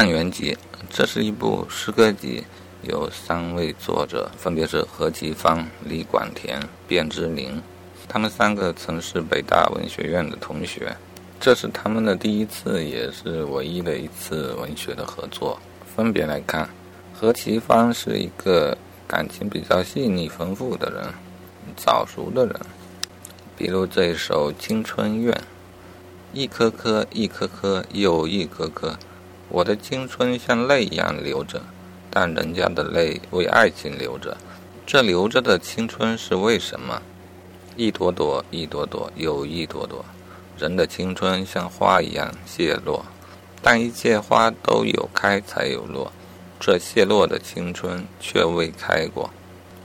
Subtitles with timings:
[0.00, 0.54] 汉元集》
[0.88, 2.42] 这是一部诗歌集，
[2.84, 7.60] 有三位作者，分别是何其芳、李广田、卞之琳。
[8.08, 10.96] 他们三个曾是北大文学院的同学，
[11.38, 15.60] 这是他们的第一次，也是唯一的一次文学的合作。
[15.94, 16.66] 分别来看，
[17.12, 18.74] 何其芳是一个
[19.06, 21.04] 感情比较细腻丰富的人，
[21.76, 22.58] 早熟的人。
[23.54, 25.30] 比如这首《青春怨》，
[26.32, 28.98] 一颗颗，一颗颗，又一颗颗。
[29.50, 31.60] 我的青春像泪一样流着，
[32.08, 34.36] 但人家的泪为爱情流着。
[34.86, 37.02] 这流着的青春是为什么？
[37.76, 40.04] 一朵朵，一朵朵，又一朵朵。
[40.56, 43.04] 人的青春像花一样谢落，
[43.60, 46.12] 但一切花都有开才有落，
[46.60, 49.30] 这谢落的青春却未开过。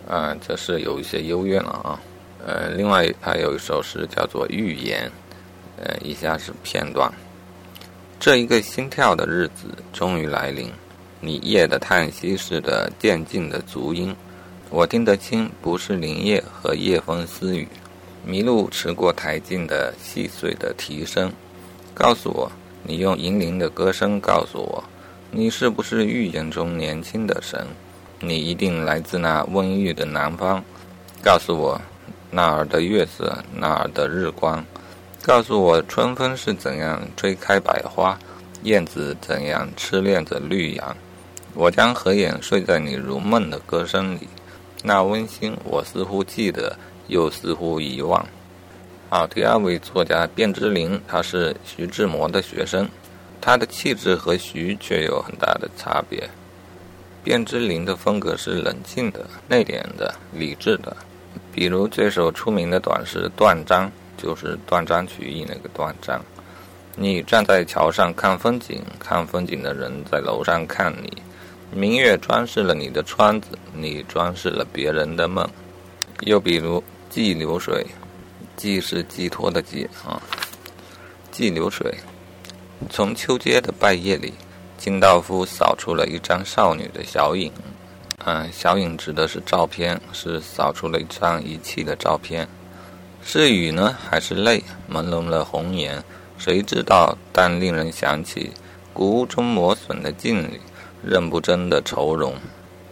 [0.08, 2.00] 啊，这是有一些幽怨了啊。
[2.46, 5.10] 呃，另外还有一首诗叫做《预言》，
[5.82, 7.12] 呃，以下是片段：
[8.26, 10.72] 这一个心跳的日子终于来临，
[11.20, 14.16] 你夜的叹息似的渐进的足音，
[14.72, 17.68] 我听得清，不是林叶和夜风私语，
[18.26, 21.32] 麋鹿驰过台径的细碎的啼声，
[21.94, 24.84] 告诉我，你用银铃的歌声告诉我，
[25.30, 27.64] 你是不是预言中年轻的神？
[28.22, 30.64] 你一定来自那温郁的南方，
[31.22, 31.80] 告诉我。
[32.32, 34.66] 那儿的月色，那儿的日光，
[35.22, 38.18] 告诉我春风是怎样吹开百花，
[38.66, 40.98] 燕子怎样痴恋着绿杨。
[41.54, 44.28] 我将合眼睡在你如梦的歌声里，
[44.84, 46.76] 那温馨我似乎记得，
[47.08, 48.26] 又似乎遗忘。
[49.08, 52.90] 好，第二位作家卞之琳，他是徐志摩的学生，
[53.40, 56.28] 他的气质和徐却有很大的差别。
[57.24, 60.98] 卞之琳的风格是冷静的、内敛的、理智的。
[61.54, 66.20] 比如这首出名的短诗《断章》，就是断章取义那个断章。
[66.98, 71.12] 你站在桥上看风景，看风景的人在楼上看你。
[71.72, 75.46] 明月装饰了你的窗子，你装饰了别人的梦。
[76.22, 76.80] 又比如
[77.10, 77.84] 《寄流水》，
[78.56, 80.22] 寄是寄托的寄啊，
[81.36, 81.92] 《寄流水》。
[82.90, 84.34] 从秋街的败叶里，
[84.78, 87.52] 清道夫扫出了一张少女的小影。
[88.24, 92.48] 嗯，小影指的是照片，是扫出了一张遗弃的照片。
[93.22, 94.64] 是雨呢，还是泪？
[94.90, 96.02] 朦胧了红颜，
[96.38, 97.18] 谁知道？
[97.32, 98.52] 但令人想起
[98.94, 100.60] 古屋中磨损的镜里，
[101.04, 102.34] 认不真的愁容，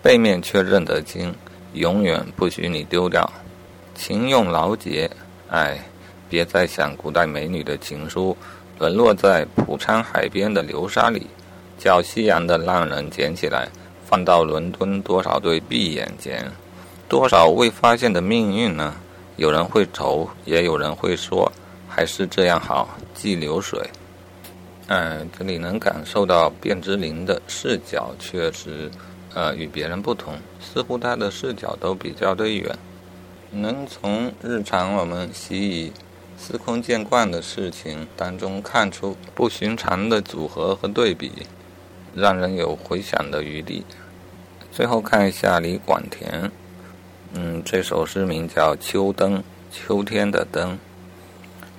[0.01, 1.33] 背面却认得清，
[1.73, 3.29] 永远不许你丢掉。
[3.95, 5.09] 情用劳结，
[5.49, 5.79] 哎，
[6.29, 8.35] 别再想古代美女的情书，
[8.79, 11.27] 沦落在浦昌海边的流沙里，
[11.77, 13.67] 叫夕阳的浪人捡起来。
[14.05, 16.45] 放到伦敦多少对闭眼间，
[17.09, 18.93] 多少未发现的命运呢？
[19.37, 21.51] 有人会愁，也有人会说，
[21.95, 23.79] 还是这样好，记流水。
[24.87, 28.89] 嗯，这里能感受到卞之琳的视角确实，
[29.35, 32.75] 呃，与别人不同，似乎他的视角都比较的远，
[33.51, 35.93] 能从日常我们习以
[36.35, 41.31] 司空见惯的事情当中看出不寻常的组合和对比，
[42.15, 43.85] 让人有回想的余地。
[44.71, 46.51] 最后看一下李广田，
[47.33, 49.37] 嗯，这首诗名叫《秋灯》，
[49.71, 50.77] 秋天的灯，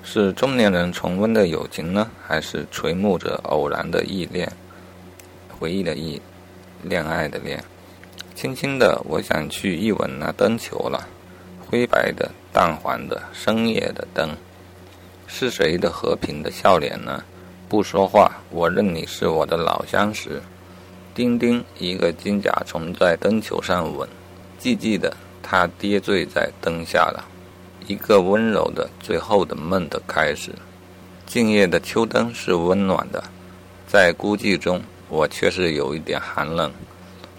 [0.06, 4.52] 是中年人重温的友情呢，还是垂暮着偶然的忆恋？
[5.58, 6.20] 回忆的忆，
[6.82, 7.64] 恋爱的恋。
[8.34, 11.08] 轻轻的，我想去一吻那灯球了，
[11.66, 14.28] 灰白的、淡黄的、深夜的灯，
[15.26, 17.24] 是谁的和平的笑脸呢？
[17.66, 20.42] 不说话，我认你是我的老相识。
[21.14, 24.06] 丁丁，一个金甲虫在灯球上吻，
[24.60, 27.24] 寂寂的，它跌坠在灯下了。
[27.86, 30.50] 一个温柔的最后的梦的开始。
[31.26, 33.22] 静夜的秋灯是温暖的，
[33.86, 36.72] 在孤寂中，我却是有一点寒冷。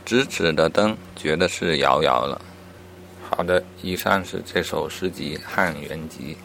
[0.06, 2.40] 咫尺的灯，觉得是遥遥了。
[3.30, 6.36] 好的，以上是这首诗集《汉元集》。